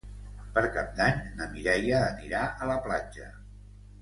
[0.53, 3.29] Per Cap d'Any na Mireia anirà a la platja.